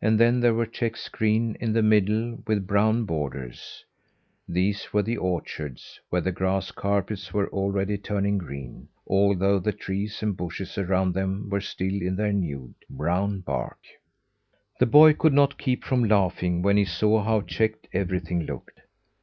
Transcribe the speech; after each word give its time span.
And 0.00 0.18
then 0.18 0.40
there 0.40 0.54
were 0.54 0.64
checks 0.64 1.10
green 1.10 1.54
in 1.60 1.74
the 1.74 1.82
middle 1.82 2.42
with 2.46 2.66
brown 2.66 3.04
borders: 3.04 3.84
these 4.48 4.90
were 4.90 5.02
the 5.02 5.18
orchards, 5.18 6.00
where 6.08 6.22
the 6.22 6.32
grass 6.32 6.70
carpets 6.72 7.34
were 7.34 7.50
already 7.50 7.98
turning 7.98 8.38
green, 8.38 8.88
although 9.06 9.58
the 9.58 9.74
trees 9.74 10.22
and 10.22 10.34
bushes 10.34 10.78
around 10.78 11.12
them 11.12 11.50
were 11.50 11.60
still 11.60 12.00
in 12.00 12.16
their 12.16 12.32
nude, 12.32 12.72
brown 12.88 13.40
bark. 13.40 13.80
The 14.78 14.86
boy 14.86 15.12
could 15.12 15.34
not 15.34 15.58
keep 15.58 15.84
from 15.84 16.04
laughing 16.04 16.62
when 16.62 16.78
he 16.78 16.86
saw 16.86 17.22
how 17.22 17.42
checked 17.42 17.86
everything 17.92 18.46
looked. 18.46 18.80